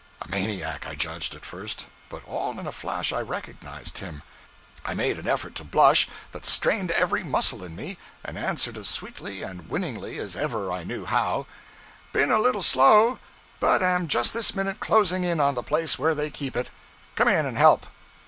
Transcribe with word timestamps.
_'A 0.27 0.31
maniac, 0.31 0.87
I 0.87 0.95
judged, 0.95 1.35
at 1.35 1.45
first. 1.45 1.85
But 2.09 2.23
all 2.25 2.57
in 2.59 2.65
a 2.65 2.71
flash 2.71 3.13
I 3.13 3.19
recognized 3.21 3.99
him. 3.99 4.23
I 4.83 4.95
made 4.95 5.19
an 5.19 5.27
effort 5.27 5.53
to 5.57 5.63
blush 5.63 6.07
that 6.31 6.43
strained 6.43 6.89
every 6.89 7.23
muscle 7.23 7.63
in 7.63 7.75
me, 7.75 7.99
and 8.25 8.35
answered 8.35 8.77
as 8.79 8.87
sweetly 8.89 9.43
and 9.43 9.69
winningly 9.69 10.17
as 10.17 10.35
ever 10.35 10.71
I 10.71 10.83
knew 10.85 11.05
how 11.05 11.45
'Been 12.13 12.31
a 12.31 12.39
little 12.41 12.63
slow, 12.63 13.19
but 13.59 13.83
am 13.83 14.07
just 14.07 14.33
this 14.33 14.55
minute 14.55 14.79
closing 14.79 15.23
in 15.23 15.39
on 15.39 15.53
the 15.53 15.61
place 15.61 15.99
where 15.99 16.15
they 16.15 16.31
keep 16.31 16.55
it. 16.57 16.71
Come 17.15 17.27
in 17.27 17.45
and 17.45 17.59
help.' 17.59 17.85